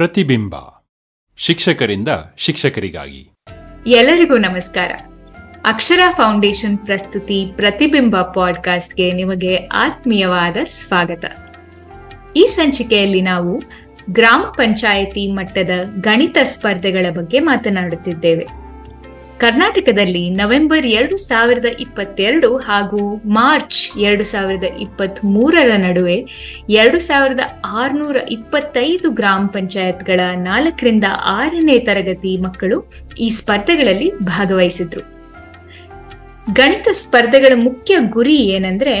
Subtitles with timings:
[0.00, 0.54] ಪ್ರತಿಬಿಂಬ.
[1.36, 3.30] ಶಿಕ್ಷಕರಿಂದ ಶಿಕ್ಷಕರಿಗಾಗಿ.
[3.86, 4.92] ಎಲ್ಲರಿಗೂ ನಮಸ್ಕಾರ.
[5.64, 11.24] ಅಕ್ಷರ ಫೌಂಡೇಶನ್ ಪ್ರಸ್ತುತಿ ಪ್ರತಿಬಿಂಬ ಪಾಡ್ಕಾಸ್ಟ್ಗೆ ನಿಮಗೆ ಆತ್ಮೀಯವಾದ ಸ್ವಾಗತ.
[12.36, 13.62] ಈ ಸಂಚಿಕೆಯಲ್ಲಿ ನಾವು
[14.10, 18.59] ಗ್ರಾಮ ಪಂಚಾಯಿತಿ ಮಟ್ಟದ ಗಣಿತ ಸ್ಪರ್ಧೆಗಳ ಬಗ್ಗೆ ಮಾತನಾಡುತ್ತಿದ್ದೇವೆ.
[19.40, 26.16] ಕರ್ನಾಟಕದಲ್ಲಿ ನವೆಂಬರ್ ಎರಡು ಸಾವಿರದ ಇಪ್ಪತ್ತೆರಡು ಹಾಗೂ ಮಾರ್ಚ್ ಎರಡು ಸಾವಿರದ ಇಪ್ಪತ್ತ್ ಮೂರರ ನಡುವೆ
[26.70, 32.78] ಎರಡು ಸಾವಿರದ ಆರುನೂರ ಇಪ್ಪತ್ತೈದು ಗ್ರಾಮ ಪಂಚಾಯತ್ಗಳ ನಾಲ್ಕರಿಂದ ಆರನೇ ತರಗತಿ ಮಕ್ಕಳು
[33.18, 35.02] ಈ ಸ್ಪರ್ಧೆಗಳಲ್ಲಿ ಭಾಗವಹಿಸಿದ್ರು.
[36.52, 38.94] ಗಣಿತ ಸ್ಪರ್ಧೆಗಳ ಮುಖ್ಯ ಗುರಿ ಏನಂದ್ರೆ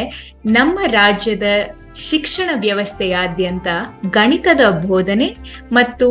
[0.46, 1.48] ನಮ್ಮ ರಾಜ್ಯದ
[1.96, 3.68] ಶಿಕ್ಷಣ ವ್ಯವಸ್ಥೆಯಾದ್ಯಂತ
[4.10, 5.28] ಗಣಿತದ ಬೋಧನೆ
[5.72, 6.08] ಮತ್ತು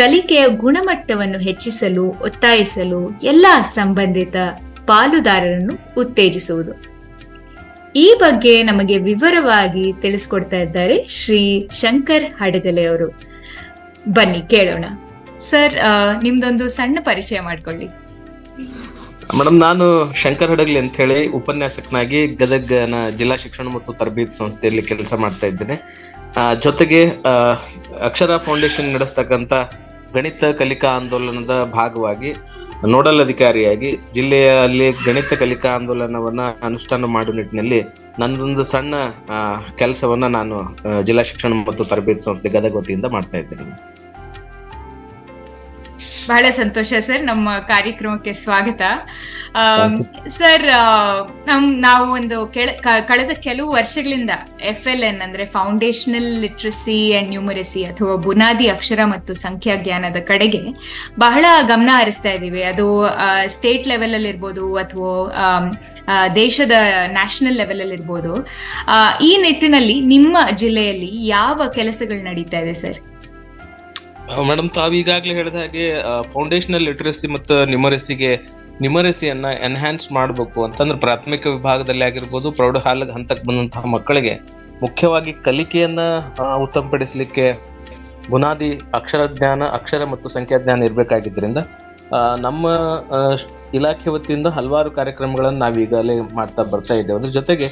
[0.00, 3.00] ಕಲಿಕೆಯ ಗುಣಮಟ್ಟವನ್ನು ಹೆಚ್ಚಿಸಲು, ಒತ್ತಾಯಿಸಲು
[3.32, 3.46] ಎಲ್ಲ
[3.78, 4.36] ಸಂಬಂಧಿತ
[4.90, 6.72] ಪಾಲುದಾರರನ್ನು ಉತ್ತೇಜಿಸುವುದು.
[8.04, 11.40] ಈ ಬಗ್ಗೆ ನಮಗೆ ವಿವರವಾಗಿ ತಿಳಿಸ್ಕೊಡ್ತಾ ಇದ್ದಾರೆ ಶ್ರೀ
[11.80, 13.08] ಶಂಕರ್ ಹಡಗಲೆ ಅವರು.
[14.16, 14.84] ಬನ್ನಿ, ಕೇಳೋಣ.
[15.50, 15.74] ಸರ್
[16.26, 17.88] ನಿಮ್ದೊಂದು ಸಣ್ಣ ಪರಿಚಯ ಮಾಡ್ಕೊಳ್ಳಿ.
[19.38, 19.84] ಮೇಡಮ್, ನಾನು
[20.22, 25.76] ಶಂಕರ್ ಹಡಗಲಿ ಅಂತ ಹೇಳಿ ಉಪನ್ಯಾಸಕನಾಗಿ ಗದಗನ ಜಿಲ್ಲಾ ಶಿಕ್ಷಣ ಮತ್ತು ತರಬೇತಿ ಸಂಸ್ಥೆಯಲ್ಲಿ ಕೆಲಸ ಮಾಡ್ತಾ ಇದ್ದೇನೆ.
[26.66, 27.00] ಜೊತೆಗೆ
[28.00, 29.52] ಅಕ್ಷರ ಫೌಂಡೇಶನ್ ನಡೆಸ್ತಕ್ಕಂಥ
[30.14, 32.30] ಗಣಿತ ಕಲಿಕಾ ಆಂದೋಲನದ ಭಾಗವಾಗಿ
[32.84, 37.80] ನೋಡಲ್ ಅಧಿಕಾರಿಯಾಗಿ ಜಿಲ್ಲೆಯಲ್ಲಿ ಗಣಿತ ಕಲಿಕಾ ಆಂದೋಲನವನ್ನ ಅನುಷ್ಠಾನ ಮಾಡುವ ನಿಟ್ಟಿನಲ್ಲಿ
[38.18, 38.94] ನಂದೊಂದು ಸಣ್ಣ
[39.74, 40.56] ಕೆಲಸವನ್ನ ನಾನು
[41.02, 43.66] ಜಿಲ್ಲಾ ಶಿಕ್ಷಣ ಮತ್ತು ತರಬೇತಿ ಸಂಸ್ಥೆ ಗದಗ ವತಿಯಿಂದ ಮಾಡ್ತಾ ಇದ್ದೇನೆ.
[46.28, 48.82] ಬಹಳ ಸಂತೋಷ ಸರ್ ನಮ್ಮ ಕಾರ್ಯಕ್ರಮಕ್ಕೆ ಸ್ವಾಗತ.
[50.28, 50.66] ಸರ್
[51.46, 54.30] ನಮ್ ನಾವು ಒಂದು ಕೆಳ- ಕಳೆದ ಕೆಲವು ವರ್ಷಗಳಿಂದ
[54.62, 60.60] ಎಫ್ ಎಲ್ ಎನ್ ಅಂದ್ರೆ ಫೌಂಡೇಶನಲ್ ಲಿಟ್ರಸಿ ಅಂಡ್ ನ್ಯೂಮರಸಿ ಅಥವಾ ಬುನಾದಿ ಅಕ್ಷರ ಮತ್ತು ಸಂಖ್ಯಾ ಜ್ಞಾನದ ಕಡೆಗೆ
[61.18, 62.62] ಬಹಳ ಗಮನ ಹರಿಸ್ತಾ ಇದ್ದೀವಿ.
[62.62, 63.06] ಅದು
[63.46, 65.32] ಸ್ಟೇಟ್ ಲೆವೆಲ್ ಅಲ್ಲಿ ಇರ್ಬೋದು ಅಥವಾ
[66.34, 66.72] ದೇಶದ
[67.06, 68.46] ನ್ಯಾಷನಲ್ ಲೆವೆಲ್ ಅಲ್ಲಿ ಇರ್ಬೋದು.
[69.24, 73.11] ಈ ನಿಟ್ಟಿನಲ್ಲಿ ನಿಮ್ಮ ಜಿಲ್ಲೆಯಲ್ಲಿ ಯಾವ ಕೆಲಸಗಳು ನಡೀತಾ ಇದೆ ಸರ್?
[74.48, 75.84] ಮೇಡಮ್, ತಾವು ಈಗಾಗಲೇ ಹೇಳಿದ ಹಾಗೆ
[76.32, 78.30] ಫೌಂಡೇಶನಲ್ ಲಿಟರಸಿ ಮತ್ತು ನ್ಯೂಮರಸಿಗೆ
[78.82, 84.34] ನ್ಯೂಮರಸಿಯನ್ನ ಎನ್ಹ್ಯಾನ್ಸ್ ಮಾಡಬೇಕು ಅಂತಂದ್ರೆ ಪ್ರಾಥಮಿಕ ವಿಭಾಗದಲ್ಲಿ ಆಗಿರ್ಬೋದು, ಪ್ರೌಢ ಹಾಲ ಹಂತಕ್ಕೆ ಬಂದಂತಹ ಮಕ್ಕಳಿಗೆ
[84.84, 86.00] ಮುಖ್ಯವಾಗಿ ಕಲಿಕೆಯನ್ನ
[86.64, 87.46] ಉತ್ತಮಪಡಿಸಲಿಕ್ಕೆ
[88.32, 91.60] ಬುನಾದಿ, ಅಕ್ಷರ ಜ್ಞಾನ, ಅಕ್ಷರ ಮತ್ತು ಸಂಖ್ಯಾಜ್ಞಾನ ಇರಬೇಕಾಗಿದ್ದರಿಂದ
[92.46, 92.66] ನಮ್ಮ
[93.78, 97.18] ಇಲಾಖೆ ವತಿಯಿಂದ ಹಲವಾರು ಕಾರ್ಯಕ್ರಮಗಳನ್ನು ನಾವು ಈಗಾಗಲೇ ಮಾಡ್ತಾ ಬರ್ತಾ ಇದ್ದೇವೆ.
[97.20, 97.68] ಅದ್ರ ಜೊತೆಗೆ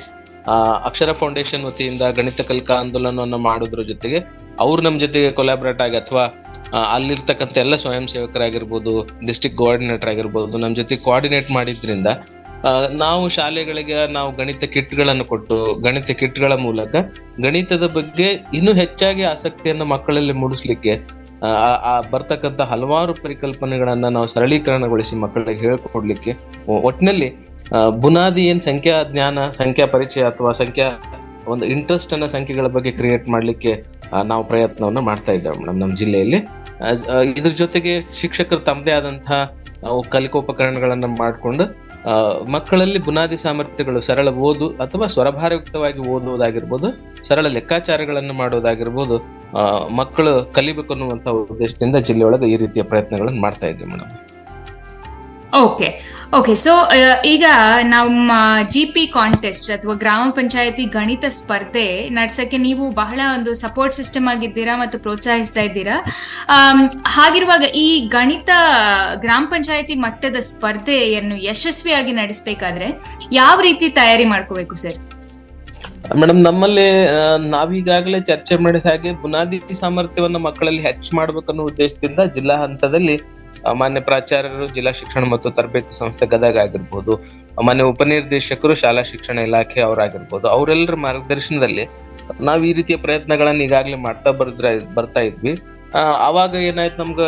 [0.86, 4.18] ಅಕ್ಷರ ಫೌಂಡೇಶನ್ ವತಿಯಿಂದ ಗಣಿತ ಕಲಿಕಾ ಆಂದೋಲನವನ್ನು ಮಾಡೋದ್ರ ಜೊತೆಗೆ
[4.60, 6.24] ಅವ್ರು ನಮ್ಮ ಜೊತೆಗೆ ಕೊಲಾಬ್ರೇಟ್ ಆಗಿ ಅಥವಾ
[6.94, 8.92] ಅಲ್ಲಿರ್ತಕ್ಕಂಥ ಎಲ್ಲ ಸ್ವಯಂ ಸೇವಕರಾಗಿರ್ಬೋದು
[9.26, 12.10] ಡಿಸ್ಟಿಕ್ ಕೋಆರ್ಡಿನೇಟರ್ ಆಗಿರ್ಬೋದು ನಮ್ಮ ಜೊತೆ ಕೋಆರ್ಡಿನೇಟ್ ಮಾಡಿದ್ರಿಂದ
[13.00, 16.92] ನಾವು ಶಾಲೆಗಳಿಗೆ ನಾವು ಗಣಿತ ಕಿಟ್ಗಳನ್ನು ಕೊಟ್ಟು ಗಣಿತ ಕಿಟ್ಗಳ ಮೂಲಕ
[17.44, 20.94] ಗಣಿತದ ಬಗ್ಗೆ ಇನ್ನೂ ಹೆಚ್ಚಾಗಿ ಆಸಕ್ತಿಯನ್ನು ಮಕ್ಕಳಲ್ಲಿ ಮೂಡಿಸ್ಲಿಕ್ಕೆ
[21.42, 21.50] ಆ,
[22.10, 26.32] ಬರ್ತಕ್ಕಂಥ ಹಲವಾರು ಪರಿಕಲ್ಪನೆಗಳನ್ನ ನಾವು ಸರಳೀಕರಣಗೊಳಿಸಿ ಮಕ್ಕಳಿಗೆ ಹೇಳ್ಕೊಡ್ಲಿಕ್ಕೆ
[26.68, 27.49] ಒ- ಒಟ್ನಲ್ಲಿ ಆ,
[28.02, 30.86] ಬುನಾದಿ ಏನ್ ಸಂಖ್ಯಾ ಜ್ಞಾನ, ಸಂಖ್ಯಾ ಪರಿಚಯ ಅಥವಾ ಸಂಖ್ಯಾ
[31.52, 33.72] ಒಂದು ಇಂಟ್ರೆಸ್ಟ್ ಅನ್ನ ಸಂಖ್ಯೆಗಳ ಬಗ್ಗೆ ಕ್ರಿಯೇಟ್ ಮಾಡಲಿಕ್ಕೆ
[34.30, 36.40] ನಾವು ಪ್ರಯತ್ನವನ್ನು ಮಾಡ್ತಾ ಇದ್ದೇವೆ ಮೇಡಮ್ ನಮ್ಮ ಜಿಲ್ಲೆಯಲ್ಲಿ.
[37.38, 39.38] ಇದ್ರ ಜೊತೆಗೆ ಶಿಕ್ಷಕರು ತಮ್ಮದೇ ಆದಂತಹ
[40.14, 41.64] ಕಲಿಕೋಪಕರಣಗಳನ್ನ ಮಾಡಿಕೊಂಡು
[42.54, 46.88] ಮಕ್ಕಳಲ್ಲಿ ಬುನಾದಿ ಸಾಮರ್ಥ್ಯಗಳು ಸರಳ ಓದು ಅಥವಾ ಸ್ವರಭಾರಯುಕ್ತವಾಗಿ ಓದುವುದಾಗಿರ್ಬೋದು,
[47.28, 49.16] ಸರಳ ಲೆಕ್ಕಾಚಾರಗಳನ್ನು ಮಾಡುವುದಾಗಿರ್ಬೋದು
[50.00, 54.12] ಮಕ್ಕಳು ಕಲಿಬೇಕು ಅನ್ನುವಂತ ಉದ್ದೇಶದಿಂದ ಜಿಲ್ಲೆಯೊಳಗೆ ಈ ರೀತಿಯ ಪ್ರಯತ್ನಗಳನ್ನು ಮಾಡ್ತಾ ಇದ್ದೀವಿ ಮೇಡಮ್.
[55.64, 55.88] ಓಕೆ
[56.32, 56.72] ಓಕೆ ಸೊ
[57.24, 57.44] ಈಗ
[57.90, 58.32] ನಮ್ಮ
[58.70, 61.86] ಜಿ ಪಿ ಕಾಂಟೆಸ್ಟ್ ಅಥವಾ ಗ್ರಾಮ ಪಂಚಾಯತಿ ಗಣಿತ ಸ್ಪರ್ಧೆ
[62.18, 65.96] ನಡ್ಸಕ್ಕೆ ನೀವು ಬಹಳ ಒಂದು ಸಪೋರ್ಟ್ ಸಿಸ್ಟಮ್ ಆಗಿದ್ದೀರಾ ಮತ್ತು ಪ್ರೋತ್ಸಾಹಿಸ್ತಾ ಇದ್ದೀರಾ.
[66.56, 66.82] ಆಮ್,
[67.14, 68.50] ಹಾಗಿರುವಾಗ ಈ ಗಣಿತ
[69.24, 72.88] ಗ್ರಾಮ ಪಂಚಾಯತಿ ಮಟ್ಟದ ಸ್ಪರ್ಧೆಯನ್ನು ಯಶಸ್ವಿಯಾಗಿ ನಡೆಸಬೇಕಾದ್ರೆ
[73.32, 74.98] ಯಾವ ರೀತಿ ತಯಾರಿ ಮಾಡ್ಕೋಬೇಕು ಸರ್?
[76.16, 76.86] ಮೇಡಮ್ ನಮ್ಮಲ್ಲಿ
[77.52, 83.16] ನಾವೀಗಾಗಲೇ ಚರ್ಚೆ ಮಾಡಿದ ಹಾಗೆ ಬುನಾದಿ ಸಾಮರ್ಥ್ಯವನ್ನು ಮಕ್ಕಳಲ್ಲಿ ಹೆಚ್ಚು ಮಾಡ್ಬೇಕನ್ನೋ ಉದ್ದೇಶದಿಂದ ಜಿಲ್ಲಾ ಹಂತದಲ್ಲಿ
[83.80, 87.14] ಮಾನ್ಯ ಪ್ರಾಚಾರ್ಯರು, ಜಿಲ್ಲಾ ಶಿಕ್ಷಣ ಮತ್ತು ತರಬೇತಿ ಸಂಸ್ಥೆ ಗದಗ ಆಗಿರ್ಬೋದು
[87.66, 91.84] ಮಾನ್ಯ ಉಪನಿರ್ದೇಶಕರು, ಶಾಲಾ ಶಿಕ್ಷಣ ಇಲಾಖೆ ಅವರಾಗಿರ್ಬೋದು ಅವರೆಲ್ಲರ ಮಾರ್ಗದರ್ಶನದಲ್ಲಿ
[92.48, 94.66] ನಾವು ಈ ರೀತಿಯ ಪ್ರಯತ್ನಗಳನ್ನು ಈಗಾಗಲೇ ಮಾಡ್ತಾ ಬರ್ದ್ರ,
[94.96, 95.52] ಬರ್ತಾ ಇದ್ವಿ.
[96.28, 97.22] ಆವಾಗ ಏನಾಯ್ತು ನಮ್ಗ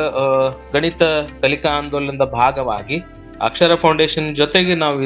[0.75, 1.03] ಗಣಿತ
[1.45, 2.99] ಕಲಿಕಾ ಆಂದೋಲನದ ಭಾಗವಾಗಿ
[3.49, 4.99] ಅಕ್ಷರ ಫೌಂಡೇಶನ್ ಜೊತೆಗೆ ನಾವು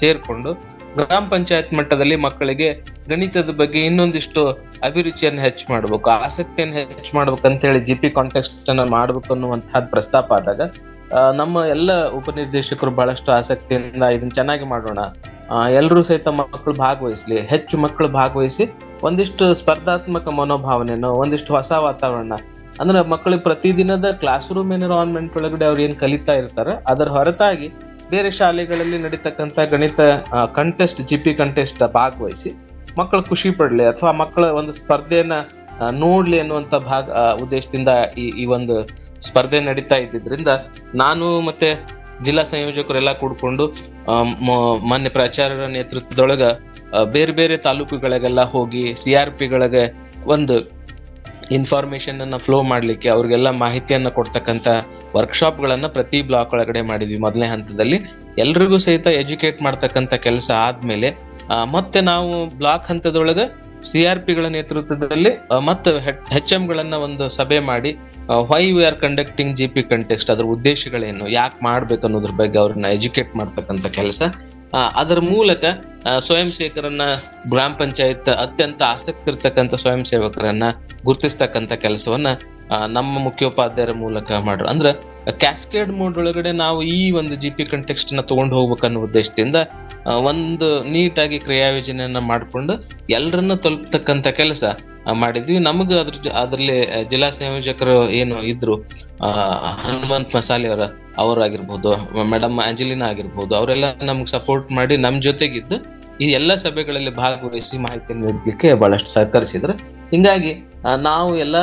[0.00, 0.50] ಸೇರ್ಕೊಂಡು
[0.98, 2.68] ಗ್ರಾಮ ಪಂಚಾಯತ್ ಮಟ್ಟದಲ್ಲಿ ಮಕ್ಕಳಿಗೆ
[3.10, 4.42] ಗಣಿತದ ಬಗ್ಗೆ ಇನ್ನೊಂದಿಷ್ಟು
[4.88, 10.28] ಅಭಿರುಚಿಯನ್ನು ಹೆಚ್ಚು ಮಾಡ್ಬೇಕು, ಆಸಕ್ತಿಯನ್ನು ಹೆಚ್ಚು ಮಾಡ್ಬೇಕು ಅಂತ ಹೇಳಿ ಜಿ ಪಿ ಕಾಂಟೆಕ್ಸ್ಟ್ ಅನ್ನ ಮಾಡ್ಬೇಕು ಅನ್ನುವಂತಹದ್ದು ಪ್ರಸ್ತಾಪ
[10.38, 10.62] ಆದಾಗ
[11.40, 15.00] ನಮ್ಮ ಎಲ್ಲ ಉಪನಿರ್ದೇಶಕರು ಬಹಳಷ್ಟು ಆಸಕ್ತಿಯಿಂದ ಇದನ್ನ ಚೆನ್ನಾಗಿ ಮಾಡೋಣ.
[15.78, 18.64] ಎಲ್ಲರೂ ಸಹಿತ ಮಕ್ಕಳು ಭಾಗವಹಿಸ್ಲಿ, ಹೆಚ್ಚು ಮಕ್ಕಳು ಭಾಗವಹಿಸಿ
[19.08, 22.34] ಒಂದಿಷ್ಟು ಸ್ಪರ್ಧಾತ್ಮಕ ಮನೋಭಾವನೆಯನ್ನು, ಒಂದಿಷ್ಟು ಹೊಸ ವಾತಾವರಣ.
[22.82, 27.68] ಅಂದ್ರೆ ಮಕ್ಕಳಿಗೆ ಪ್ರತಿದಿನದ ಕ್ಲಾಸ್ ರೂಮ್ ಎನ್ವಿರಾನ್ಮೆಂಟ್ ಒಳಗಡೆ ಅವ್ರು ಏನು ಕಲಿತಾ ಇರ್ತಾರೆ, ಅದರ ಹೊರತಾಗಿ
[28.10, 30.00] ಬೇರೆ ಶಾಲೆಗಳಲ್ಲಿ ನಡೀತಕ್ಕಂಥ ಗಣಿತ
[30.52, 32.50] ಕಂಟೆಸ್ಟ್ ಜಿ ಪಿ ಕಂಟೆಸ್ಟ್ ಭಾಗವಹಿಸಿ
[32.98, 35.36] ಮಕ್ಕಳು ಖುಷಿ ಪಡಲಿ ಅಥವಾ ಮಕ್ಕಳ ಒಂದು ಸ್ಪರ್ಧೆಯನ್ನ
[35.96, 37.10] ನೋಡ್ಲಿ ಅನ್ನುವಂತ ಭಾಗ
[37.42, 38.76] ಉದ್ದೇಶದಿಂದ ಈ ಈ ಒಂದು
[39.26, 40.50] ಸ್ಪರ್ಧೆ ನಡೀತಾ ಇದ್ದಿದ್ರಿಂದ
[40.94, 41.68] ನಾನು ಮತ್ತೆ
[42.24, 43.64] ಜಿಲ್ಲಾ ಸಂಯೋಜಕರೆಲ್ಲ ಕೂಡ್ಕೊಂಡು
[44.88, 46.44] ಮಾನ್ಯ ಪ್ರಾಚಾರ್ಯರ ನೇತೃತ್ವದೊಳಗ
[47.12, 49.84] ಬೇರೆ ಬೇರೆ ತಾಲೂಕುಗಳಿಗೆಲ್ಲ ಹೋಗಿ ಸಿ ಆರ್ ಪಿಗಳಿಗೆ
[50.26, 50.56] ಒಂದು
[51.56, 54.68] ಇನ್ಫಾರ್ಮೇಶನ್ ಅನ್ನ ಫ್ಲೋ ಮಾಡಲಿಕ್ಕೆ ಅವ್ರಿಗೆಲ್ಲ ಮಾಹಿತಿಯನ್ನು ಕೊಡ್ತಕ್ಕಂತ
[55.16, 57.18] ವರ್ಕ್ಶಾಪ್ ಗಳನ್ನ ಪ್ರತಿ ಬ್ಲಾಕ್ ಒಳಗಡೆ ಮಾಡಿದ್ವಿ.
[57.26, 57.98] ಮೊದಲನೇ ಹಂತದಲ್ಲಿ
[58.44, 61.10] ಎಲ್ರಿಗೂ ಸಹಿತ ಎಜುಕೇಟ್ ಮಾಡ್ತಕ್ಕಂತ ಕೆಲಸ ಆದ್ಮೇಲೆ
[61.76, 62.30] ಮತ್ತೆ ನಾವು
[62.60, 63.46] ಬ್ಲಾಕ್ ಹಂತದೊಳಗೆ
[63.88, 65.32] ಸಿ ಆರ್ ಪಿಗಳ ನೇತೃತ್ವದಲ್ಲಿ
[65.68, 65.90] ಮತ್ತು
[66.34, 67.90] ಹೆಚ್ ಎಂ ಗಳನ್ನ ಒಂದು ಸಭೆ ಮಾಡಿ
[68.50, 73.32] why we are conducting G P context ಅದರ ಉದ್ದೇಶಗಳೇನು, ಯಾಕೆ ಮಾಡ್ಬೇಕು ಅನ್ನೋದ್ರ ಬಗ್ಗೆ ಅವ್ರನ್ನ ಎಜುಕೇಟ್
[73.40, 74.22] ಮಾಡ್ತಕ್ಕಂಥ ಕೆಲಸ.
[74.72, 75.64] ಅದರ ಮೂಲಕ
[76.26, 77.04] ಸ್ವಯಂ ಸೇವಕರನ್ನ
[77.50, 80.64] ಗ್ರಾಮ ಪಂಚಾಯತ್ ಅತ್ಯಂತ ಆಸಕ್ತಿ ಇರ್ತಕ್ಕಂಥ ಸ್ವಯಂ ಸೇವಕರನ್ನ
[81.04, 82.28] ಗುರುತಿಸ್ತಕ್ಕಂಥ ಕೆಲಸವನ್ನ
[82.96, 84.66] ನಮ್ಮ ಮುಖ್ಯೋಪಾಧ್ಯಾಯರ ಮೂಲಕ ಮಾಡ್ರು.
[84.68, 84.90] ಅಂದ್ರೆ
[85.42, 89.56] ಕ್ಯಾಸ್ಕೇಡ್ ಮೋಡ್ ಒಳಗಡೆ ನಾವು ಈ ಒಂದು ಜಿ ಪಿ ಕಂಟೆಕ್ಸ್ಟ್ನ ತಗೊಂಡು ಹೋಗ್ಬೇಕನ್ನೋ ಉದ್ದೇಶದಿಂದ
[90.30, 92.74] ಒಂದು ನೀಟಾಗಿ ಕ್ರಿಯಾಯೋಜನೆಯನ್ನ ಮಾಡಿಕೊಂಡು
[93.10, 94.64] ಎಲ್ಲರನ್ನ ತಲುಪ್ತಕ್ಕಂಥ ಕೆಲಸ
[95.22, 95.58] ಮಾಡಿದ್ವಿ.
[95.58, 96.78] ನಮಗ ಅದ್ರ ಅದ್ರಲ್ಲಿ
[97.10, 98.76] ಜಿಲ್ಲಾ ಸಂಯೋಜಕರು ಏನು ಇದ್ರು
[99.84, 100.86] ಹನುಮಂತ್ ಮಸಾಲೆ ಅವರ
[101.22, 101.90] ಅವರಾಗಿರ್ಬೋದು
[102.32, 105.78] ಮೇಡಮ್ ಆಂಜಲಿನಾ ಆಗಿರ್ಬೋದು, ಅವರೆಲ್ಲ ನಮ್ಗೆ ಸಪೋರ್ಟ್ ಮಾಡಿ ನಮ್ಮ ಜೊತೆಗಿದ್ದು
[106.24, 109.74] ಈ ಎಲ್ಲ ಸಭೆಗಳಲ್ಲಿ ಭಾಗವಹಿಸಿ ಮಾಹಿತಿ ನೀಡಲಿಕ್ಕೆ ಬಹಳಷ್ಟು ಸಹಕರಿಸಿದ್ರು.
[110.12, 110.52] ಹಿಂಗಾಗಿ
[111.08, 111.56] ನಾವು ಎಲ್ಲ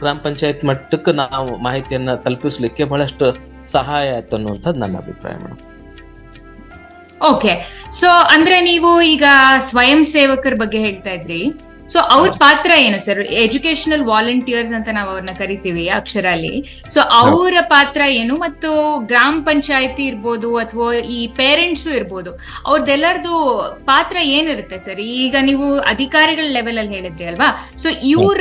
[0.00, 3.26] ಗ್ರಾಮ ಪಂಚಾಯತ್ ಮಟ್ಟಕ್ಕೆ ನಾವು ಮಾಹಿತಿಯನ್ನ ತಲುಪಿಸ್ಲಿಕ್ಕೆ ಬಹಳಷ್ಟು
[3.74, 5.62] ಸಹಾಯ ಆಯ್ತು ಅನ್ನುವಂಥದ್ದು ನನ್ನ ಅಭಿಪ್ರಾಯ ಮೇಡಮ್
[7.32, 7.52] ಓಕೆ
[7.98, 9.26] ಸೊ ಅಂದ್ರೆ ನೀವು ಈಗ
[9.68, 11.40] ಸ್ವಯಂ ಸೇವಕರ ಬಗ್ಗೆ ಹೇಳ್ತಾ ಇದ್ರಿ.
[11.88, 16.52] ಸೊ ಅವ್ರ ಪಾತ್ರ ಏನು ಸರ್ ಎಜುಕೇಶನಲ್ ವಾಲಂಟಿಯರ್ಸ್ ಅಂತ ನಾವು ಅವ್ರನ್ನ ಕರಿತೀವಿ ಅಕ್ಷರ ಅಲ್ಲಿ
[16.90, 18.34] ಸೊ ಅವರ ಪಾತ್ರ ಏನು?
[18.44, 18.70] ಮತ್ತು
[19.06, 22.30] ಗ್ರಾಮ ಪಂಚಾಯತಿ ಇರ್ಬೋದು ಅಥವಾ ಈ ಪೇರೆಂಟ್ಸು ಇರ್ಬೋದು
[22.66, 23.34] ಅವ್ರದ್ದೆಲ್ಲರದು
[23.86, 27.48] ಪಾತ್ರ ಏನಿರುತ್ತೆ ಸರ್ ಈಗ ನೀವು ಅಧಿಕಾರಿಗಳ ಲೆವೆಲ್ ಅಲ್ಲಿ ಹೇಳಿದ್ರಿ ಅಲ್ವಾ?
[27.78, 28.40] ಸೊ ಇವ್ರ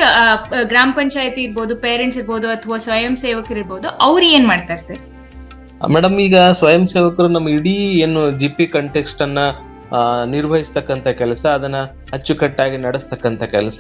[0.68, 5.02] ಗ್ರಾಮ ಪಂಚಾಯತಿ ಇರ್ಬೋದು ಪೇರೆಂಟ್ಸ್ ಇರ್ಬೋದು ಅಥವಾ ಸ್ವಯಂ ಸೇವಕರು ಇರ್ಬೋದು ಅವ್ರು ಏನ್ ಮಾಡ್ತಾರೆ ಸರ್
[5.90, 7.74] ಮೇಡಮ್ ಈಗ ಸ್ವಯಂ ಸೇವಕರು ನಮ್ಮ ಇಡೀ
[8.04, 9.40] ಏನು ಜಿ ಪಿ ಕಂಟೆಕ್ಸ್ಟ್ ಅನ್ನ
[10.26, 11.82] ನಿರ್ವಹಿಸ್ತಕ್ಕಂಥ ಕೆಲಸ ಅದನ್ನು
[12.14, 13.80] ಅಚ್ಚುಕಟ್ಟಾಗಿ ನಡೆಸ್ತಕ್ಕಂಥ ಕೆಲಸ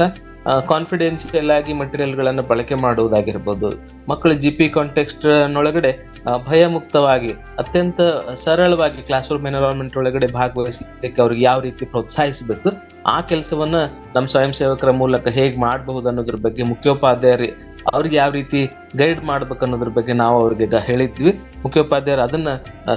[0.67, 3.67] ಕಾನ್ಫಿಡೆನ್ಷಿಯಲ್ ಆಗಿ ಮಟೀರಿಯಲ್ಗಳನ್ನು ಬಳಕೆ ಮಾಡುವುದಾಗಿರ್ಬೋದು.
[4.09, 5.25] ಮಕ್ಕಳು ಜಿ ಪಿ ಕಾಂಟೆಕ್ಸ್ಟ್
[5.55, 5.91] ಒಳಗಡೆ
[6.25, 8.01] ಆ, ಭಯಮುಕ್ತವಾಗಿ ಅತ್ಯಂತ
[8.43, 12.69] ಸರಳವಾಗಿ ಕ್ಲಾಸ್ ರೂಮ್ ಎನ್ವೈರನ್ಮೆಂಟ್ ಒಳಗಡೆ ಭಾಗವಹಿಸಲಿಕ್ಕೆ ಅವ್ರಿಗೆ ಯಾವ ರೀತಿ ಪ್ರೋತ್ಸಾಹಿಸಬೇಕು
[13.05, 13.77] ಆ ಕೆಲಸವನ್ನ
[14.15, 17.49] ನಮ್ಮ ಸ್ವಯಂ ಸೇವಕರ ಮೂಲಕ ಹೇಗೆ ಮಾಡಬಹುದು ಅನ್ನೋದ್ರ ಬಗ್ಗೆ ಮುಖ್ಯೋಪಾಧ್ಯಾಯರು
[17.91, 18.59] ಅವ್ರಿಗೆ ಯಾವ ರೀತಿ
[19.01, 21.31] ಗೈಡ್ ಮಾಡ್ಬೇಕು ಅನ್ನೋದ್ರ ಬಗ್ಗೆ ನಾವು ಅವ್ರಿಗೆ ಹೇಳಿದ್ವಿ.
[21.63, 22.49] ಮುಖ್ಯೋಪಾಧ್ಯಾಯರು ಅದನ್ನ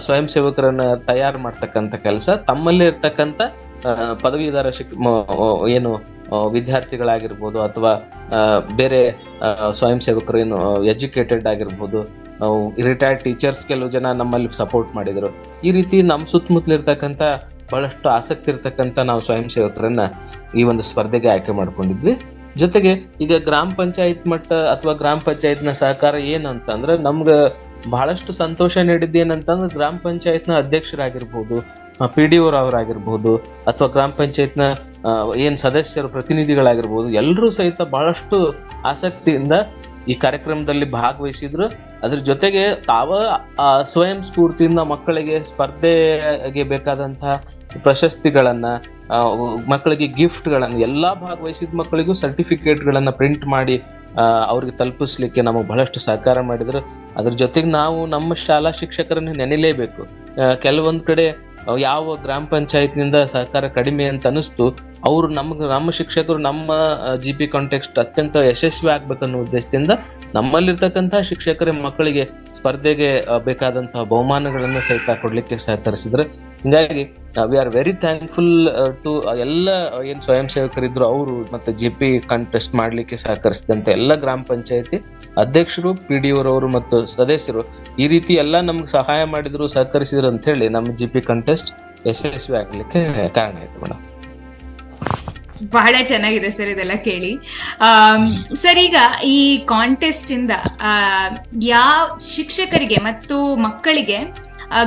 [0.06, 3.40] ಸ್ವಯಂ ಸೇವಕರನ್ನ ತಯಾರು ಮಾಡ್ತಕ್ಕಂಥ ಕೆಲಸ, ತಮ್ಮಲ್ಲೇ ಇರ್ತಕ್ಕಂಥ
[4.24, 4.92] ಪದವೀಧರ ಶಿಕ್
[5.76, 5.90] ಏನು
[6.54, 7.90] ವಿದ್ಯಾರ್ಥಿಗಳಾಗಿರ್ಬೋದು ಅಥವಾ
[8.80, 9.00] ಬೇರೆ
[9.78, 10.56] ಸ್ವಯಂ ಸೇವಕರು ಏನು
[10.92, 12.00] ಎಜುಕೇಟೆಡ್ ಆಗಿರ್ಬೋದು
[12.88, 15.28] ರಿಟೈರ್ಡ್ ಟೀಚರ್ಸ್ ಕೆಲವು ಜನ ನಮ್ಮಲ್ಲಿ ಸಪೋರ್ಟ್ ಮಾಡಿದರು.
[15.68, 17.22] ಈ ರೀತಿ ನಮ್ಮ ಸುತ್ತಮುತ್ತಲಿರ್ತಕ್ಕಂಥ
[17.70, 20.02] ಬಹಳಷ್ಟು ಆಸಕ್ತಿ ಇರ್ತಕ್ಕಂಥ ನಾವು ಸ್ವಯಂ ಸೇವಕರನ್ನ
[20.60, 22.14] ಈ ಒಂದು ಸ್ಪರ್ಧೆಗೆ ಆಯ್ಕೆ ಮಾಡ್ಕೊಂಡಿದ್ವಿ.
[22.60, 22.92] ಜೊತೆಗೆ
[23.24, 27.36] ಈಗ ಗ್ರಾಮ ಪಂಚಾಯತ್ ಮಟ್ಟ ಅಥವಾ ಗ್ರಾಮ ಪಂಚಾಯತ್ನ ಸಹಕಾರ ಏನಂತಂದ್ರೆ ನಮ್ಗೆ
[27.94, 31.56] ಬಹಳಷ್ಟು ಸಂತೋಷ ನೀಡಿದ್ದೇನಂತಂದ್ರೆ ಗ್ರಾಮ ಪಂಚಾಯತ್ನ ಅಧ್ಯಕ್ಷರಾಗಿರ್ಬೋದು
[32.14, 33.32] ಪಿ ಡಿ ಅವರಾಗಿರ್ಬೋದು
[33.70, 34.62] ಅಥವಾ ಗ್ರಾಮ ಪಂಚಾಯತ್ನ
[35.06, 38.38] ಏನು ಏನ್ ಸದಸ್ಯರು ಪ್ರತಿನಿಧಿಗಳಾಗಿರ್ಬೋದು, ಎಲ್ಲರೂ ಸಹಿತ ಬಹಳಷ್ಟು
[38.90, 39.54] ಆಸಕ್ತಿಯಿಂದ
[40.12, 41.66] ಈ ಕಾರ್ಯಕ್ರಮದಲ್ಲಿ ಭಾಗವಹಿಸಿದ್ರು.
[42.04, 43.18] ಅದ್ರ ಜೊತೆಗೆ ತಾವ
[43.92, 47.34] ಸ್ವಯಂ ಸ್ಫೂರ್ತಿಯಿಂದ ಮಕ್ಕಳಿಗೆ ಸ್ಪರ್ಧೆಗೆ ಬೇಕಾದಂತಹ
[47.84, 48.66] ಪ್ರಶಸ್ತಿಗಳನ್ನ
[49.72, 53.76] ಮಕ್ಕಳಿಗೆ ಗಿಫ್ಟ್ಗಳನ್ನು, ಎಲ್ಲಾ ಭಾಗವಹಿಸಿದ ಮಕ್ಕಳಿಗೂ ಸರ್ಟಿಫಿಕೇಟ್ಗಳನ್ನು ಪ್ರಿಂಟ್ ಮಾಡಿ
[54.52, 56.80] ಅವ್ರಿಗೆ ತಲುಪಿಸ್ಲಿಕ್ಕೆ ನಮಗೆ ಬಹಳಷ್ಟು ಸಹಕಾರ ಮಾಡಿದ್ರು.
[57.18, 60.02] ಅದ್ರ ಜೊತೆಗೆ ನಾವು ನಮ್ಮ ಶಾಲಾ ಶಿಕ್ಷಕರನ್ನು ನೆನೆಯಲೇಬೇಕು
[60.64, 61.26] ಕೆಲವೊಂದು ಕಡೆ
[61.88, 64.66] ಯಾವ ಗ್ರಾಮ ಪಂಚಾಯತ್ನಿಂದ ಸಹಕಾರ ಕಡಿಮೆ ಅಂತ ಅನಿಸ್ತು
[65.08, 66.70] ಅವರು ನಮ್ಗೆ, ನಮ್ಮ ಶಿಕ್ಷಕರು ನಮ್ಮ
[67.24, 69.92] ಜಿ ಪಿ ಕಾಂಟೆಕ್ಸ್ಟ್ ಅತ್ಯಂತ ಯಶಸ್ವಿ ಆಗ್ಬೇಕನ್ನೋ ಉದ್ದೇಶದಿಂದ
[70.36, 72.24] ನಮ್ಮಲ್ಲಿರ್ತಕ್ಕಂತಹ ಶಿಕ್ಷಕರ ಮಕ್ಕಳಿಗೆ
[72.58, 73.10] ಸ್ಪರ್ಧೆಗೆ
[73.48, 76.26] ಬೇಕಾದಂತಹ ಬಹುಮಾನಗಳನ್ನು ಸಹಿತ ಕೊಡಲಿಕ್ಕೆ ಸಹಕರಿಸಿದ್ರು.
[76.66, 77.02] ಹಿಂಗಾಗಿ
[77.50, 78.52] we are very thankful
[79.04, 79.10] to
[79.44, 79.68] ಎಲ್ಲ
[80.10, 84.98] ಏನ್ ಸ್ವಯಂ ಸೇವಕರಿದ್ರು, ಅವರು ಮತ್ತೆ ಜಿ ಪಿ ಕಾಂಟೆಸ್ಟ್ ಮಾಡ್ಲಿಕ್ಕೆ ಸಹಕರಿಸಿದಂತ ಎಲ್ಲ ಗ್ರಾಮ ಪಂಚಾಯತಿ
[85.42, 87.62] ಅಧ್ಯಕ್ಷರು ಪಿ ಡಿ ಅವರು ಮತ್ತು ಸದಸ್ಯರು
[88.02, 91.70] ಈ ರೀತಿ ಎಲ್ಲ ನಮ್ಗೆ ಸಹಾಯ ಮಾಡಿದ್ರು, ಸಹಕರಿಸಿದ್ರು ಅಂತ ಹೇಳಿ ನಮ್ಮ ಜಿ ಪಿ ಕಂಟೆಸ್ಟ್
[92.10, 93.02] ಯಶಸ್ವಿ ಆಗ್ಲಿಕ್ಕೆ
[93.38, 94.02] ಕಾರಣ ಆಯ್ತು ಮೇಡಮ್
[95.76, 97.30] ಬಹಳ ಚೆನ್ನಾಗಿದೆ ಸರ್ ಇದೆಲ್ಲ ಕೇಳಿ.
[98.62, 98.96] ಸರ್ ಈಗ
[99.34, 99.38] ಈ
[99.70, 100.52] ಕಾಂಟೆಸ್ಟ್ ಇಂದ
[101.76, 102.02] ಯಾವ
[102.34, 104.18] ಶಿಕ್ಷಕರಿಗೆ ಮತ್ತು ಮಕ್ಕಳಿಗೆ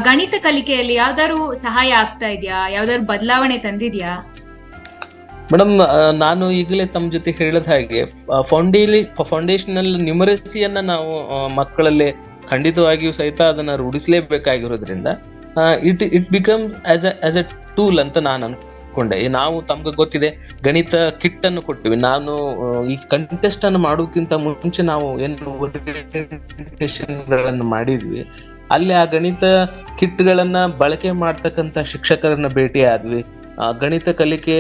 [0.08, 2.60] ಗಣಿತ ಕಲಿಕೆಯಲ್ಲಿ ಯಾವ್ದಾದ್ರು ಸಹಾಯ ಆಗ್ತಾ ಇದೆಯಾ?
[2.76, 4.12] ಯಾವ್ದಾದ್ರು ಬದಲಾವಣೆ ತಂದಿದ್ಯಾ?
[5.52, 5.74] ಮೇಡಮ್
[6.26, 8.02] ನಾನು ಈಗಲೇ ತಮ್ಮ ಜೊತೆ ಹೇಳಿದ ಹಾಗೆ
[8.50, 11.12] ಫೌಂಡೇಲಿ ಫೌಂಡೇಶನಲ್ ನ್ಯೂಮರಸಿಯನ್ನ ನಾವು
[11.60, 12.10] ಮಕ್ಕಳಲ್ಲಿ
[12.52, 15.08] ಖಂಡಿತವಾಗಿಯೂ ಸಹಿತ ಅದನ್ನ ರೂಢಿಸಲೇಬೇಕಾಗಿರೋದ್ರಿಂದ
[15.90, 17.44] it it become as as a
[17.78, 19.18] tool ಅಂತ ನಾನು ಅನ್ಕೊಂಡೆ.
[19.40, 20.30] ನಾವು ತಮ್ಗೆ ಗೊತ್ತಿದೆ,
[20.68, 21.98] ಗಣಿತ ಕಿಟ್ ಅನ್ನು ಕೊಟ್ಟಿವಿ.
[22.10, 22.34] ನಾನು
[22.94, 25.36] ಈ ಕಂಟೆಸ್ಟ್ ಅನ್ನು ಮಾಡೋಕ್ಕಿಂತ ಮುಂಚೆ ನಾವು ಏನು
[27.76, 28.24] ಮಾಡಿದ್ವಿ.
[28.72, 29.44] ಅಲ್ಲಿ ಆ ಗಣಿತ
[30.00, 33.22] ಕಿಟ್ಗಳನ್ನು ಬಳಕೆ ಮಾಡ್ತಕ್ಕಂಥ ಶಿಕ್ಷಕರನ್ನ ಭೇಟಿ ಆದ್ವಿ
[33.82, 34.56] ಗಣಿತ ಕಲಿಕೆ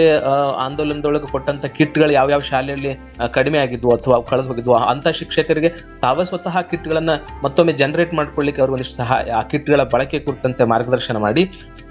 [0.65, 2.91] ಆಂದೋಲನದೊಳಗೆ ಕೊಟ್ಟಂತ ಕಿಟ್ಗಳು ಯಾವ್ಯಾವ ಶಾಲೆಯಲ್ಲಿ
[3.37, 4.75] ಕಡಿಮೆ ಆಗಿದ್ವು ಅಥವಾ ಕಳೆದು ಹೋಗಿದ್ವು.
[4.93, 5.69] ಅಂತ ಶಿಕ್ಷಕರಿಗೆ
[6.03, 11.43] ತಾವೇ ಸ್ವತಃ ಕಿಟ್ಗಳನ್ನ ಮತ್ತೊಮ್ಮೆ ಜನರೇಟ್ ಮಾಡ್ಕೊಳ್ಳಿಕ್ಕೆ ಅವ್ರಿಗೆ ಒಂದಿಷ್ಟು ಸಹಾಯ, ಆ ಕಿಟ್ಗಳ ಬಳಕೆ ಕುರಿತಂತೆ ಮಾರ್ಗದರ್ಶನ ಮಾಡಿ,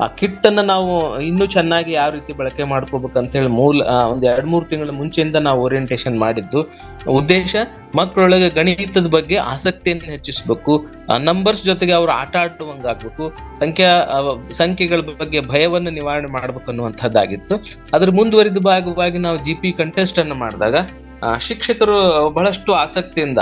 [0.04, 0.92] ಆ ಕಿಟ್ ಅನ್ನ ನಾವು
[1.30, 6.18] ಇನ್ನೂ ಚೆನ್ನಾಗಿ ಯಾವ ರೀತಿ ಬಳಕೆ ಮಾಡ್ಕೋಬೇಕಂತ ಹೇಳಿ ಮೂಲ ಒಂದು ಎರಡ್ ಮೂರು ತಿಂಗಳ ಮುಂಚೆಯಿಂದ ನಾವು ಓರಿಯಂಟೇಶನ್
[6.24, 6.62] ಮಾಡಿದ್ದು.
[7.18, 7.56] ಉದ್ದೇಶ,
[7.98, 10.72] ಮಕ್ಕಳೊಳಗೆ ಗಣಿತದ ಬಗ್ಗೆ ಆಸಕ್ತಿಯನ್ನು ಹೆಚ್ಚಿಸಬೇಕು
[11.28, 13.24] ನಂಬರ್ಸ್ ಜೊತೆಗೆ ಅವರು ಆಟ ಆಡುವಂಗಾಗ್ಬೇಕು,
[13.60, 13.90] ಸಂಖ್ಯಾ
[14.60, 17.54] ಸಂಖ್ಯೆಗಳ ಬಗ್ಗೆ ಭಯವನ್ನು ನಿವಾರಣೆ ಮಾಡ್ಬೇಕು ಅನ್ನುವಂಥದ್ದಾಗಿತ್ತು
[17.96, 20.76] ಅದ್ರ ಮುಂದುವರಿದ ಭಾಗವಾಗಿ ನಾವು ಜಿ ಪಿ ಕಂಟೆಸ್ಟ್ ಅನ್ನು ಮಾಡಿದಾಗ
[21.46, 21.96] ಶಿಕ್ಷಕರು
[22.36, 23.40] ಬಹಳಷ್ಟು ಆಸಕ್ತಿಯಿಂದ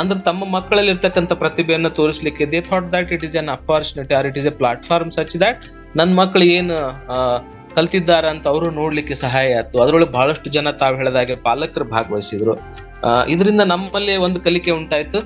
[0.00, 4.38] ಅಂದ್ರೆ ತಮ್ಮ ಮಕ್ಕಳಲ್ಲಿ ಇರ್ತಕ್ಕಂಥ ಪ್ರತಿಭೆಯನ್ನು ತೋರಿಸಲಿಕ್ಕೆ they thought that it is an opportunity or it
[4.40, 5.60] is a platform such that
[5.98, 6.76] ನನ್ನ ಮಕ್ಕಳು ಏನು
[7.76, 9.76] ಕಲ್ತಿದ್ದಾರೆ ಅಂತ ಅವರು ನೋಡ್ಲಿಕ್ಕೆ ಸಹಾಯ ಆಯ್ತು.
[9.82, 12.54] ಅದರೊಳಗೆ ಬಹಳಷ್ಟು ಜನ ತಾವು ಹೇಳಿದಾಗೆ ಪಾಲಕರು ಭಾಗವಹಿಸಿದ್ರು.
[13.32, 15.18] ಇದರಿಂದ ನಮ್ಮಲ್ಲಿ ಒಂದು ಕಲಿಕೆ ಉಂಟಾಯ್ತು.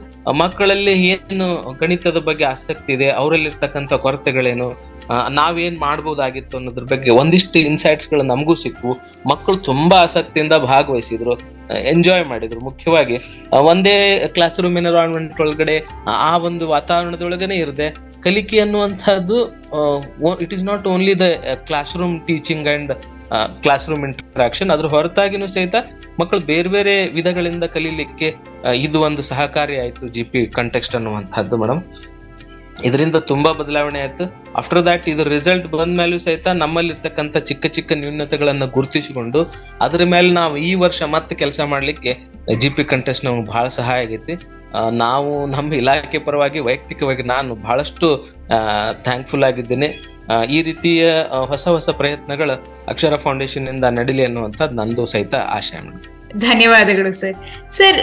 [0.43, 1.47] ಮಕ್ಕಳಲ್ಲಿ ಏನು
[1.83, 4.69] ಗಣಿತದ ಬಗ್ಗೆ ಆಸಕ್ತಿ ಇದೆ, ಅವರಲ್ಲಿರ್ತಕ್ಕಂಥ ಕೊರತೆಗಳೇನು
[5.29, 8.99] ನಾವೇನ್ ಮಾಡ್ಬೋದಾಗಿತ್ತು ಅನ್ನೋದ್ರ ಬಗ್ಗೆ ಒಂದಿಷ್ಟು ಇನ್ಸೈಟ್ಸ್ಗಳು ನಮಗೂ ಸಿಕ್ವು
[9.29, 11.35] ಮಕ್ಕಳು ತುಂಬಾ ಆಸಕ್ತಿಯಿಂದ ಭಾಗವಹಿಸಿದ್ರು
[11.79, 12.61] ಎಂಜಾಯ್ ಮಾಡಿದ್ರು.
[12.61, 13.17] ಮುಖ್ಯವಾಗಿ
[13.61, 19.45] ಒಂದೇ ಕ್ಲಾಸ್ ರೂಮ್ ಎನ್ವಿರಾನ್ಮೆಂಟ್ ಒಳಗಡೆ, ಆ- ಒಂದು ವಾತಾವರಣದೊಳಗನೆ ಇರದೆ, ಕಲಿಕೆ ಅನ್ನುವಂಥದ್ದು
[20.41, 21.23] it is not only the
[21.97, 22.93] classroom teaching and
[23.89, 25.75] classroom interaction ಅದ್ರ ಹೊರತಾಗಿನೂ ಸಹಿತ
[26.21, 28.35] ಮಕ್ಕಳು ಬೇರೆ ಬೇರೆ ವಿಧಗಳಿಂದ ಕಲೀಲಿಕ್ಕೆ
[28.77, 31.83] ಇದು ಒಂದು ಸಹಕಾರಿ ಆಯ್ತು ಜಿ ಪಿ ಕಂಟೆಕ್ಸ್ಟ್ ಅನ್ನುವಂಥದ್ದು ಮೇಡಮ್
[32.87, 34.25] ಇದರಿಂದ ತುಂಬಾ ಬದಲಾವಣೆ ಆಯ್ತು.
[34.61, 39.41] ಆಫ್ಟರ್ ದಟ್ ಇದು ರಿಸಲ್ಟ್ ಬಂದ ಮೇಲೂ ಸಹಿತ ನಮ್ಮಲ್ಲಿ ಇರ್ತಕ್ಕಂಥ ಚಿಕ್ಕ ಚಿಕ್ಕ ನ್ಯೂನತೆಗಳನ್ನು ಗುರುತಿಸಿಕೊಂಡು
[39.85, 42.13] ಅದ್ರ ಮೇಲೆ ನಾವು ಈ ವರ್ಷ ಮತ್ತೆ ಕೆಲಸ ಮಾಡಲಿಕ್ಕೆ
[42.63, 44.37] ಜಿ ಪಿ ಕಂಟೆಸ್ಟ್ ನಮ್ಗೆ ಬಹಳ ಸಹಾಯ ಆಗೈತಿ.
[45.05, 48.09] ನಾವು ನಮ್ಮ ಇಲಾಖೆ ಪರವಾಗಿ ವೈಯಕ್ತಿಕವಾಗಿ ನಾನು ಬಹಳಷ್ಟು
[49.09, 49.89] ಥ್ಯಾಂಕ್ಫುಲ್ ಆಗಿದ್ದೇನೆ.
[50.57, 51.03] ಈ ರೀತಿಯ
[51.53, 52.55] ಹೊಸ ಹೊಸ ಪ್ರಯತ್ನಗಳು
[52.93, 56.15] ಅಕ್ಷರ ಫೌಂಡೇಶನ್ ಇಂದ ನಡೀಲಿ ಅನ್ನುವಂಥದ್ದು ನಂದು ಸಹಿತ ಆಶಯ ಮೇಡಮ್
[56.47, 57.37] ಧನ್ಯವಾದಗಳು ಸರ್.
[57.77, 57.99] ಸರ್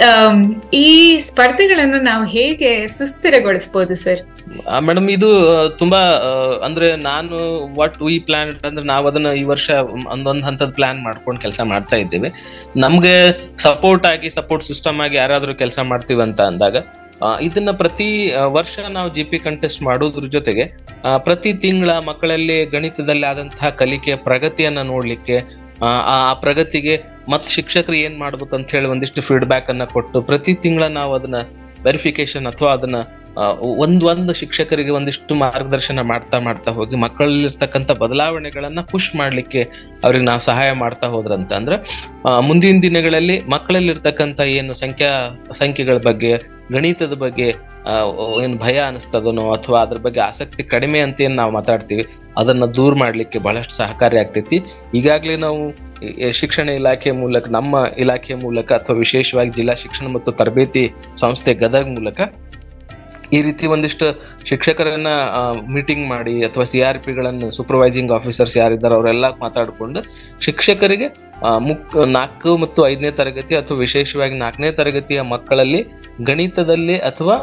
[0.86, 0.88] ಈ
[1.28, 4.22] ಸ್ಪರ್ಧೆಗಳನ್ನು ನಾವು ಹೇಗೆ ಸುಸ್ಥಿರಗೊಳಿಸಬಹುದು ಸರ್?
[4.82, 5.30] ಮೇಡಮ್ ಇದು
[5.78, 6.00] ತುಂಬಾ
[6.64, 7.36] ಅಂದ್ರೆ ನಾನು
[7.76, 9.68] ವಾಟ್ ವಿ ಪ್ಲಾನ್ ಅಂದ್ರೆ ನಾವು ಅದನ್ನ ಈ ವರ್ಷ
[10.14, 12.30] ಒಂದೊಂದು ಹಂತದ ಪ್ಲಾನ್ ಮಾಡ್ಕೊಂಡು ಕೆಲಸ ಮಾಡ್ತಾ ಇದ್ದೇವೆ.
[12.78, 13.14] ನಮ್ಗೆ
[13.64, 16.76] ಸಪೋರ್ಟ್ ಆಗಿ ಸಪೋರ್ಟ್ ಸಿಸ್ಟಮ್ ಆಗಿ ಯಾರಾದ್ರೂ ಕೆಲಸ ಮಾಡ್ತೀವಿ ಅಂತ ಅಂದಾಗ
[17.42, 18.08] ಇದನ್ನ ಪ್ರತಿ
[18.54, 20.64] ವರ್ಷ ನಾವು ಜಿ ಪಿ ಕಂಟೆಸ್ಟ್ ಮಾಡೋದ್ರ ಜೊತೆಗೆ
[21.24, 25.38] ಪ್ರತಿ ತಿಂಗಳ ಮಕ್ಕಳಲ್ಲಿ ಗಣಿತದಲ್ಲಿ ಆದಂತಹ ಕಲಿಕೆಯ ಪ್ರಗತಿಯನ್ನ ನೋಡ್ಲಿಕ್ಕೆ
[25.82, 26.94] ಆ, ಪ್ರಗತಿಗೆ
[27.30, 31.40] ಮತ್ ಶಿಕ್ಷಕರು ಏನ್ ಮಾಡ್ಬೇಕಂತ ಹೇಳಿ ಒಂದಿಷ್ಟು ಫೀಡ್ಬ್ಯಾಕ್ ಅನ್ನ ಕೊಟ್ಟು ಪ್ರತಿ ತಿಂಗಳ ನಾವು ಅದನ್ನ
[31.84, 32.98] ವೆರಿಫಿಕೇಶನ್ ಅಥವಾ ಅದನ್ನ
[33.84, 39.62] ಒಂದ್ ಒಂದು ಶಿಕ್ಷಕರಿಗೆ ಒಂದಿಷ್ಟು ಮಾರ್ಗದರ್ಶನ ಮಾಡ್ತಾ ಮಾಡ್ತಾ ಹೋಗಿ ಮಕ್ಕಳಲ್ಲಿರ್ತಕ್ಕಂಥ ಬದಲಾವಣೆಗಳನ್ನ ಪುಷ್ ಮಾಡ್ಲಿಕ್ಕೆ
[40.06, 41.78] ಅವ್ರಿಗೆ ನಾವು ಸಹಾಯ ಮಾಡ್ತಾ ಹೋದ್ರಂತ ಅಂದ್ರೆ
[42.50, 45.12] ಮುಂದಿನ ದಿನಗಳಲ್ಲಿ ಮಕ್ಕಳಲ್ಲಿರ್ತಕ್ಕಂಥ ಏನು ಸಂಖ್ಯಾ
[45.62, 46.34] ಸಂಖ್ಯೆಗಳ ಬಗ್ಗೆ,
[46.76, 47.48] ಗಣಿತದ ಬಗ್ಗೆ
[48.44, 52.04] ಏನು ಭಯ ಅನಿಸ್ತದನೋ ಅಥವಾ ಅದ್ರ ಬಗ್ಗೆ ಆಸಕ್ತಿ ಕಡಿಮೆ ಅಂತ ಏನು ನಾವು ಮಾತಾಡ್ತೀವಿ,
[52.38, 54.58] ಅದನ್ನ ದೂರ ಮಾಡಲಿಕ್ಕೆ ಬಹಳಷ್ಟು ಸಹಕಾರಿ ಆಗ್ತೈತಿ.
[55.00, 55.60] ಈಗಾಗಲೇ ನಾವು
[56.40, 60.84] ಶಿಕ್ಷಣ ಇಲಾಖೆ ಮೂಲಕ, ನಮ್ಮ ಇಲಾಖೆ ಮೂಲಕ ಅಥವಾ ವಿಶೇಷವಾಗಿ ಜಿಲ್ಲಾ ಶಿಕ್ಷಣ ಮತ್ತು ತರಬೇತಿ
[61.24, 62.20] ಸಂಸ್ಥೆ ಗದಗ ಮೂಲಕ
[63.32, 64.06] ಈ ರೀತಿ ಒಂದಿಷ್ಟು
[64.46, 65.08] ಶಿಕ್ಷಕರನ್ನ
[65.68, 70.02] ಮೀಟಿಂಗ್ ಮಾಡಿ ಅಥವಾ ಸಿ ಆರ್ ಪಿಗಳನ್ನು ಸೂಪರ್ವೈಸಿಂಗ್ ಆಫೀಸರ್ಸ್ ಯಾರಿದ್ದಾರೆ ಅವರೆಲ್ಲ ಮಾತಾಡಿಕೊಂಡು
[70.42, 71.08] ಶಿಕ್ಷಕರಿಗೆ
[71.60, 75.82] ಮುಕ್, ನಾಲ್ಕು ಮತ್ತು ಐದನೇ ತರಗತಿ ಅಥವಾ ವಿಶೇಷವಾಗಿ ನಾಲ್ಕನೇ ತರಗತಿಯ ಮಕ್ಕಳಲ್ಲಿ
[76.22, 77.36] ಗಣಿತದಲ್ಲಿ ಅಥವಾ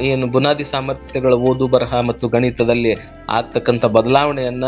[0.00, 2.92] ಏನು ಬುನಾದಿ ಸಾಮರ್ಥ್ಯಗಳ ಓದು ಬರಹ ಮತ್ತು ಗಣಿತದಲ್ಲಿ
[3.28, 4.64] ಆಗ್ತಕ್ಕಂಥ ಬದಲಾವಣೆಯನ್ನ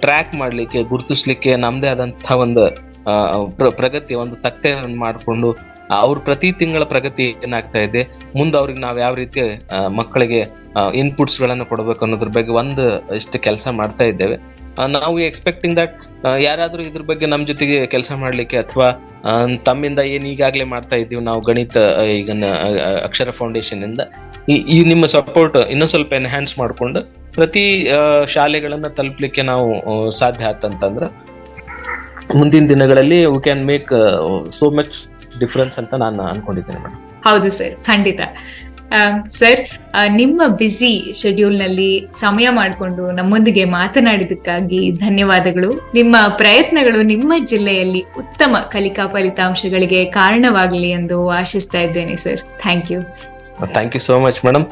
[0.00, 2.64] ಟ್ರ್ಯಾಕ್ ಮಾಡಲಿಕ್ಕೆ, ಗುರುತಿಸ್ಲಿಕ್ಕೆ ನಮ್ದೇ ಆದಂತಹ ಒಂದು
[3.56, 8.02] ಪ್ರ- ಪ್ರಗತಿ, ಒಂದು ತಕ್ತೆಯನ್ನು ಮಾಡಿಕೊಂಡು ಅವ್ರ ಪ್ರತಿ ತಿಂಗಳ ಪ್ರಗತಿ ಏನಾಗ್ತಾ ಇದೆ,
[8.38, 9.40] ಮುಂದೆ ಅವ್ರಿಗೆ ನಾವು ಯಾವ ರೀತಿ
[10.00, 10.40] ಮಕ್ಕಳಿಗೆ
[11.00, 12.84] ಇನ್ಪುಟ್ಸ್ಗಳನ್ನು ಕೊಡಬೇಕು ಅನ್ನೋದ್ರ ಬಗ್ಗೆ ಒಂದು
[13.20, 14.36] ಇಷ್ಟು ಕೆಲಸ ಮಾಡ್ತಾ ಇದ್ದೇವೆ.
[14.94, 15.98] ನಾವು ಎಕ್ಸ್ಪೆಕ್ಟಿಂಗ್ ದಟ್
[16.44, 18.88] ಯಾರಾದರೂ ಇದ್ರ ಬಗ್ಗೆ ನಮ್ಮ ಜೊತೆಗೆ ಕೆಲಸ ಮಾಡ್ಲಿಕ್ಕೆ ಅಥವಾ
[19.68, 21.76] ತಮ್ಮಿಂದ ಏನು ಈಗಾಗಲೇ ಮಾಡ್ತಾ ಇದ್ದೀವಿ ನಾವು ಗಣಿತ
[22.18, 22.30] ಈಗ
[23.08, 24.00] ಅಕ್ಷರ ಫೌಂಡೇಶನ್ ಇಂದ,
[24.74, 27.02] ಈ ನಿಮ್ಮ ಸಪೋರ್ಟ್ ಇನ್ನೂ ಸ್ವಲ್ಪ ಎನ್ಹ್ಯಾನ್ಸ್ ಮಾಡ್ಕೊಂಡು
[27.36, 27.64] ಪ್ರತಿ
[28.34, 29.68] ಶಾಲೆಗಳನ್ನು ತಲುಪಲಿಕ್ಕೆ ನಾವು
[30.20, 31.06] ಸಾಧ್ಯ ಆತಂತಂದ್ರೆ,
[32.38, 33.90] ಮುಂದಿನ ದಿನಗಳಲ್ಲಿ we can make
[34.58, 34.96] so much
[35.42, 38.20] difference ಅಂತ ನಾನು ಅನ್ಕೊಂಡಿದ್ದೇನೆ ಮೇಡಮ್ ಹೌದು ಸರ್ ಖಂಡಿತ.
[39.38, 39.60] ಸರ್
[40.20, 41.88] ನಿಮ್ಮ ಬ್ಯುಸಿ ಶೆಡ್ಯೂಲ್ನಲ್ಲಿ
[42.20, 45.70] ಸಮಯ ಮಾಡಿಕೊಂಡು ನಮ್ಮೊಂದಿಗೆ ಮಾತನಾಡಿದಕ್ಕಾಗಿ ಧನ್ಯವಾದಗಳು.
[45.98, 52.42] ನಿಮ್ಮ ಪ್ರಯತ್ನಗಳು ನಿಮ್ಮ ಜಿಲ್ಲೆಯಲ್ಲಿ ಉತ್ತಮ ಕಲಿಕಾ ಫಲಿತಾಂಶಗಳಿಗೆ ಕಾರಣವಾಗಲಿ ಎಂದು ಆಶಿಸ್ತಾ ಇದ್ದೇನೆ sir.
[52.64, 53.00] Thank you
[53.74, 54.66] thank you so much madam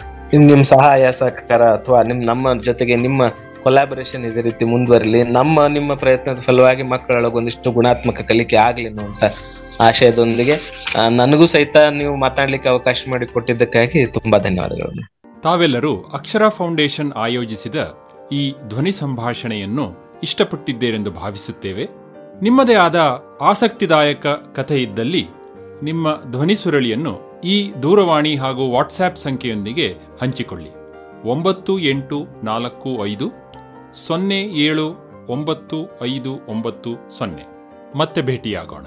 [0.50, 3.22] ನಿಮ್ ಸಹಾಯ ಸಹಕಾರ ಅಥವಾ ನಿಮ್ ನಮ್ಮ ಜೊತೆಗೆ ನಿಮ್ಮ
[3.62, 9.24] ಕೊಲಾಬರೇಷನ್ ಇದೇ ರೀತಿ ಮುಂದುವರಿಲಿ, ನಮ್ಮ, ನಿಮ್ಮ ಪ್ರಯತ್ನದ ಫಲವಾಗಿ ಮಕ್ಕಳೊಳಗೆ ಒಂದಿಷ್ಟು ಗುಣಾತ್ಮಕ ಕಲಿಕೆ ಆಗಲಿ ಅನ್ನುವಂತ
[9.80, 10.56] ಆಶಯದೊಂದಿಗೆ
[11.16, 15.40] ನನಗೂ ಸಹಿತ ನೀವು ಮಾತಾಡ್ಲಿಕ್ಕೆ ಅವಕಾಶ ಮಾಡಿ ಕೊಟ್ಟಿದ್ದಕ್ಕಾಗಿ ತುಂಬಾ ಧನ್ಯವಾದಗಳು.
[15.40, 17.74] ತಾವೆಲ್ಲರೂ ಅಕ್ಷರ ಫೌಂಡೇಶನ್ ಆಯೋಜಿಸಿದ
[18.32, 21.88] ಈ ಧ್ವನಿ ಸಂಭಾಷಣೆಯನ್ನು ಇಷ್ಟಪಟ್ಟಿದ್ದೇರೆಂದು ಭಾವಿಸುತ್ತೇವೆ.
[22.42, 25.26] ನಿಮ್ಮದೇ ಆದ ಆಸಕ್ತಿದಾಯಕ ಕಥೆ ಇದ್ದಲ್ಲಿ
[25.82, 30.70] ನಿಮ್ಮ ಧ್ವನಿ ಸುರಳಿಯನ್ನು ಈ ದೂರವಾಣಿ ಹಾಗೂ ವಾಟ್ಸ್ಆ್ಯಪ್ ಸಂಖ್ಯೆಯೊಂದಿಗೆ ಹಂಚಿಕೊಳ್ಳಿ.
[31.28, 33.41] ಒಂಬತ್ತು ಎಂಟು ನಾಲ್ಕು ಐದು
[33.94, 34.94] ಸೊನ್ನೆ ಏಳು
[35.28, 37.42] ಒಂಬತ್ತು ಐದು ಒಂಬತ್ತು ಸೊನ್ನೆ.
[37.98, 38.86] ಮತ್ತೆ ಭೇಟಿಯಾಗೋಣ.